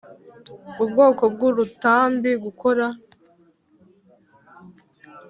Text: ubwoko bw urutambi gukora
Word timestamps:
ubwoko 0.83 1.23
bw 1.33 1.39
urutambi 1.49 2.31
gukora 2.43 2.85